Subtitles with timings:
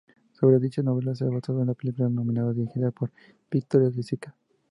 [0.31, 3.11] Sobre dicha novela se ha basado la película homónima dirigida por
[3.51, 4.35] Vittorio De Sica.